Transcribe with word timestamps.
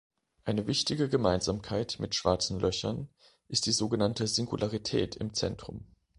Eine 0.45 0.65
wichtige 0.65 1.09
Gemeinsamkeit 1.09 1.97
mit 1.99 2.15
Schwarzen 2.15 2.59
Löchern 2.59 3.11
ist 3.49 3.67
die 3.67 3.71
sogenannte 3.71 4.25
Singularität 4.25 5.15
im 5.17 5.35
Zentrum. 5.35 5.85